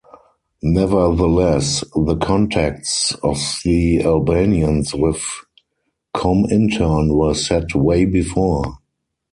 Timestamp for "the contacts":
1.95-3.13